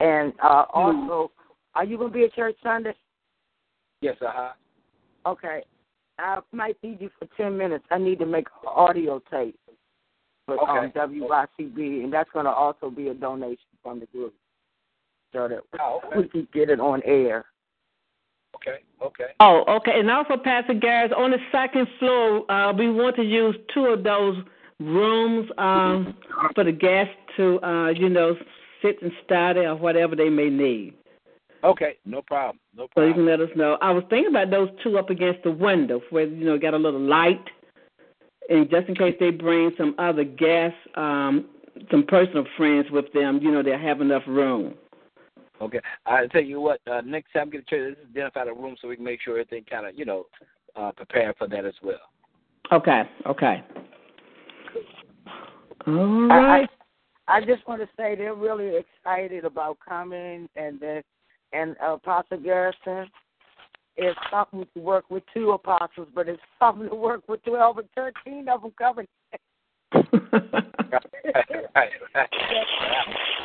And 0.00 0.32
uh 0.42 0.64
also, 0.72 1.30
are 1.74 1.84
you 1.84 1.96
gonna 1.98 2.12
be 2.12 2.24
at 2.24 2.34
church 2.34 2.56
Sunday? 2.62 2.94
Yes, 4.00 4.16
uh 4.20 4.32
huh. 4.32 4.52
Okay. 5.26 5.62
I 6.18 6.40
might 6.52 6.76
need 6.82 7.00
you 7.00 7.10
for 7.18 7.28
ten 7.36 7.56
minutes. 7.56 7.84
I 7.90 7.98
need 7.98 8.18
to 8.18 8.26
make 8.26 8.46
an 8.62 8.68
audio 8.68 9.20
tape 9.30 9.58
for 10.46 10.68
um, 10.68 10.90
WYCB, 10.90 12.04
and 12.04 12.12
that's 12.12 12.30
going 12.32 12.44
to 12.44 12.50
also 12.50 12.90
be 12.90 13.08
a 13.08 13.14
donation 13.14 13.58
from 13.82 14.00
the 14.00 14.06
group, 14.06 14.34
so 15.32 15.48
that 15.48 15.60
Oh, 15.80 16.00
we 16.16 16.28
can 16.28 16.48
get 16.52 16.68
it 16.68 16.80
on 16.80 17.00
air. 17.04 17.44
Okay. 18.56 18.78
Okay. 19.02 19.32
Oh, 19.40 19.64
okay. 19.68 19.98
And 19.98 20.10
also, 20.10 20.36
Pastor 20.36 20.74
Garrett, 20.74 21.12
on 21.12 21.30
the 21.32 21.38
second 21.50 21.86
floor, 21.98 22.50
uh, 22.50 22.72
we 22.72 22.90
want 22.90 23.16
to 23.16 23.22
use 23.22 23.56
two 23.74 23.86
of 23.86 24.04
those 24.04 24.36
rooms 24.78 25.48
um, 25.58 26.14
for 26.54 26.64
the 26.64 26.72
guests 26.72 27.14
to, 27.36 27.60
uh, 27.62 27.88
you 27.90 28.08
know, 28.08 28.36
sit 28.80 29.00
and 29.02 29.12
study 29.24 29.60
or 29.60 29.76
whatever 29.76 30.14
they 30.14 30.28
may 30.28 30.48
need. 30.48 30.94
Okay. 31.64 31.96
No 32.04 32.22
problem. 32.22 32.58
No 32.76 32.88
problem. 32.88 32.92
So 32.94 33.08
you 33.08 33.14
can 33.14 33.26
let 33.26 33.40
us 33.40 33.54
know. 33.56 33.78
I 33.80 33.92
was 33.92 34.04
thinking 34.10 34.30
about 34.30 34.50
those 34.50 34.68
two 34.82 34.98
up 34.98 35.10
against 35.10 35.42
the 35.44 35.52
window 35.52 36.00
where, 36.10 36.26
you 36.26 36.44
know, 36.44 36.58
got 36.58 36.74
a 36.74 36.78
little 36.78 37.00
light. 37.00 37.44
And 38.48 38.68
just 38.68 38.88
in 38.88 38.94
case 38.94 39.14
they 39.20 39.30
bring 39.30 39.70
some 39.78 39.94
other 39.98 40.24
guests, 40.24 40.78
um, 40.96 41.46
some 41.90 42.04
personal 42.06 42.44
friends 42.56 42.86
with 42.90 43.12
them, 43.12 43.38
you 43.42 43.50
know, 43.50 43.62
they'll 43.62 43.78
have 43.78 44.00
enough 44.00 44.24
room. 44.26 44.74
Okay. 45.60 45.80
I 46.06 46.26
tell 46.28 46.42
you 46.42 46.60
what. 46.60 46.80
Uh, 46.90 47.02
next 47.02 47.32
time 47.32 47.46
we 47.46 47.52
get 47.52 47.62
a 47.62 47.64
church, 47.64 47.96
let's 47.98 48.10
identify 48.10 48.44
the 48.46 48.52
room 48.52 48.76
so 48.80 48.88
we 48.88 48.96
can 48.96 49.04
make 49.04 49.20
sure 49.20 49.34
everything 49.34 49.64
kind 49.68 49.86
of, 49.86 49.96
you 49.96 50.04
know, 50.04 50.26
uh, 50.76 50.90
prepared 50.92 51.36
for 51.36 51.46
that 51.48 51.64
as 51.64 51.74
well. 51.82 52.00
Okay, 52.72 53.02
okay. 53.26 53.62
All 55.86 56.26
right. 56.28 56.60
I. 56.60 56.62
I 56.62 56.66
I 57.28 57.40
just 57.40 57.66
want 57.68 57.80
to 57.80 57.88
say 57.96 58.14
they're 58.14 58.34
really 58.34 58.72
excited 58.76 59.44
about 59.44 59.78
coming, 59.86 60.48
and 60.56 60.80
that 60.80 61.02
and 61.52 61.76
uh, 61.82 61.94
Apostle 61.94 62.38
Garrison 62.38 63.08
is 63.96 64.14
something 64.30 64.66
to 64.74 64.80
work 64.80 65.04
with 65.08 65.22
two 65.32 65.52
apostles, 65.52 66.08
but 66.14 66.28
it's 66.28 66.42
something 66.58 66.88
to 66.88 66.94
work 66.94 67.22
with 67.28 67.42
twelve 67.44 67.78
or 67.78 67.84
thirteen 67.94 68.48
of 68.48 68.62
them 68.62 68.72
coming. 68.76 69.06
right. 69.94 71.02
Right. 71.74 71.90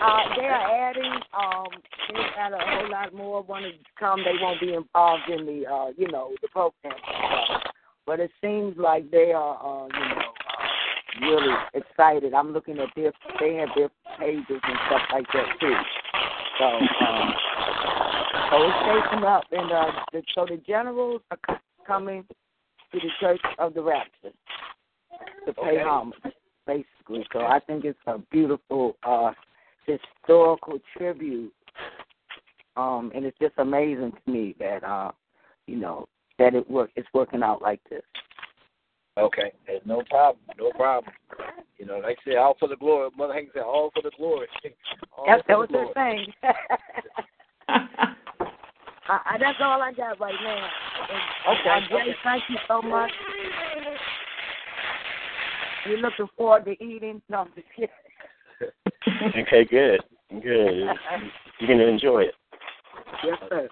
Uh, 0.02 0.20
they 0.36 0.46
are 0.46 0.90
adding. 0.90 1.14
Um, 1.34 1.68
they 2.10 2.14
got 2.36 2.54
a 2.54 2.60
whole 2.60 2.90
lot 2.92 3.14
more 3.14 3.42
want 3.42 3.66
to 3.66 3.72
come. 4.00 4.24
They 4.24 4.34
won't 4.42 4.60
be 4.60 4.74
involved 4.74 5.30
in 5.30 5.46
the, 5.46 5.66
uh, 5.66 5.88
you 5.98 6.12
know, 6.12 6.32
the 6.42 6.48
program. 6.50 6.74
stuff. 6.84 7.74
But 8.06 8.20
it 8.20 8.32
seems 8.42 8.78
like 8.78 9.10
they 9.10 9.32
are, 9.32 9.56
uh, 9.56 9.88
you 9.88 10.16
know, 10.16 10.34
uh, 11.26 11.28
really 11.28 11.54
excited. 11.74 12.34
I'm 12.34 12.54
looking 12.54 12.80
at 12.80 12.90
their, 12.96 13.12
they 13.40 13.56
have 13.56 13.70
their 13.76 13.90
pages 14.20 14.46
and 14.50 14.78
stuff 14.88 15.02
like 15.12 15.26
that 15.34 15.60
too. 15.60 15.76
So, 16.60 16.66
um, 16.66 17.34
so 18.50 18.64
it's 18.64 18.78
shaping 18.86 19.26
up, 19.26 19.44
and 19.52 19.72
uh, 19.72 19.92
the, 20.14 20.24
so 20.34 20.46
the 20.46 20.58
generals 20.68 21.22
are 21.32 21.60
coming 21.86 22.24
to 22.92 23.00
the 23.00 23.10
Church 23.20 23.42
of 23.60 23.74
the 23.74 23.82
Rapture 23.82 24.32
to 25.46 25.54
pay 25.54 25.62
Okay. 25.62 25.84
homage, 25.84 26.16
basically. 26.68 27.26
So 27.34 27.40
I 27.40 27.60
think 27.60 27.86
it's 27.86 27.98
a 28.06 28.20
beautiful 28.32 28.98
uh, 29.04 29.32
historical 29.86 30.80
tribute, 30.96 31.54
um, 32.76 33.12
and 33.16 33.26
it's 33.26 33.38
just 33.40 33.56
amazing 33.58 34.12
to 34.12 34.32
me 34.32 34.56
that 34.60 34.84
uh, 34.84 35.12
you 35.66 35.78
know 35.78 36.08
that 36.38 36.54
it 36.54 36.70
work 36.70 36.92
it's 36.96 37.08
working 37.14 37.42
out 37.42 37.62
like 37.62 37.82
this. 37.90 38.04
Okay. 39.18 39.52
No 39.86 40.04
problem. 40.10 40.44
No 40.60 40.72
problem. 40.72 41.14
You 41.78 41.86
know, 41.86 41.98
like 41.98 42.18
I 42.26 42.32
said, 42.32 42.38
all 42.38 42.56
for 42.60 42.68
the 42.68 42.76
glory. 42.76 43.10
Mother 43.18 43.34
Hank 43.34 43.50
said, 43.54 43.64
all 43.64 43.90
for 43.94 44.04
the 44.04 44.12
glory. 44.16 44.48
All 45.18 45.26
That's 45.26 45.42
for 45.44 45.48
that 45.48 45.58
was 45.58 45.70
the 45.72 45.78
her 45.80 45.94
thing. 45.94 46.34
I, 49.10 49.20
I, 49.26 49.38
that's 49.40 49.58
all 49.62 49.82
I 49.82 49.92
got 49.94 50.20
right 50.20 50.36
now. 50.44 50.70
And, 51.10 51.60
Okay, 51.60 51.88
Jay, 51.90 51.96
okay. 51.96 52.16
thank 52.24 52.44
you 52.50 52.58
so 52.68 52.82
much. 52.82 53.12
You're 55.88 56.00
looking 56.00 56.28
forward 56.38 56.66
to 56.66 56.72
eating? 56.84 57.22
No, 57.30 57.40
I'm 57.40 57.48
just 57.56 57.68
kidding. 57.76 57.90
Okay, 59.40 59.66
good, 59.70 60.02
good. 60.42 60.88
You're 61.60 61.68
gonna 61.68 61.84
enjoy 61.86 62.24
it. 62.24 62.34
yes, 63.24 63.38
sir. 63.50 63.70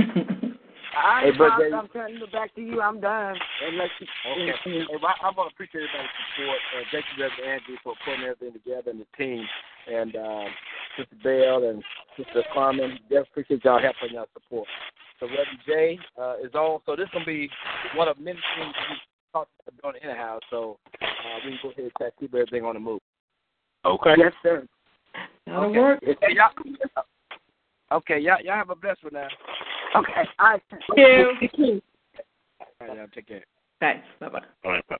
All 0.96 1.10
right, 1.10 1.24
Hey, 1.24 1.30
but 1.36 1.48
Pops, 1.50 1.62
Jay- 1.62 1.72
I'm 1.74 1.88
turning 1.88 2.22
it 2.22 2.32
back 2.32 2.54
to 2.54 2.60
you. 2.60 2.80
I'm 2.80 3.00
done. 3.00 3.36
Unless 3.66 3.90
you, 4.00 4.06
Okay. 4.32 4.52
Hey, 4.64 4.84
well, 4.90 5.00
I, 5.04 5.26
I 5.26 5.30
want 5.36 5.50
to 5.50 5.54
appreciate 5.54 5.82
everybody's 5.90 6.10
support. 6.32 6.58
Uh, 6.72 6.84
thank 6.92 7.04
you, 7.16 7.22
Reverend 7.24 7.44
Andrew, 7.60 7.76
for 7.82 7.94
putting 8.04 8.22
everything 8.22 8.52
together 8.52 8.90
and 8.90 9.00
the 9.00 9.06
team. 9.18 9.44
And 9.92 10.16
uh, 10.16 10.44
Sister 10.96 11.16
Bell 11.22 11.68
and 11.68 11.82
Sister 12.16 12.42
Carmen, 12.54 12.98
just 13.10 13.28
appreciate 13.30 13.64
y'all 13.64 13.82
helping 13.82 14.14
y'all 14.14 14.30
support. 14.32 14.68
So 15.20 15.26
Reverend 15.26 15.60
Jay 15.66 15.98
uh, 16.18 16.36
is 16.42 16.54
on. 16.54 16.80
So 16.86 16.94
this 16.96 17.04
is 17.06 17.12
going 17.12 17.24
to 17.26 17.30
be 17.30 17.50
one 17.96 18.08
of 18.08 18.18
many 18.18 18.38
things 18.56 18.72
we 18.88 18.96
talked 19.32 19.50
about 19.66 19.92
doing 19.98 20.04
anyhow. 20.08 20.38
So 20.50 20.78
uh, 21.24 21.38
we 21.44 21.50
can 21.52 21.58
go 21.62 21.68
ahead 21.70 21.84
and 21.84 21.92
try 21.98 22.10
to 22.10 22.16
keep 22.20 22.34
everything 22.34 22.64
on 22.64 22.74
the 22.74 22.80
move. 22.80 23.00
Okay. 23.84 24.14
yes, 24.16 24.32
sir. 24.42 24.66
That'll 25.46 25.64
okay. 25.64 25.78
work. 25.78 26.00
Hey, 26.02 26.34
y'all, 26.34 27.04
okay, 27.92 28.18
y'all, 28.18 28.40
y'all 28.42 28.56
have 28.56 28.70
a 28.70 28.74
blessed 28.74 29.04
one 29.04 29.14
now. 29.14 29.28
Okay. 29.96 30.12
All 30.38 30.50
right. 30.50 30.62
Thank 30.70 31.52
you. 31.58 31.80
All 32.80 32.88
right, 32.88 32.96
y'all 32.96 33.06
take 33.14 33.28
care. 33.28 33.44
Thanks. 33.80 34.06
Bye 34.20 34.28
bye. 34.28 34.40
All 34.64 34.72
right. 34.72 34.88
bye. 34.88 34.96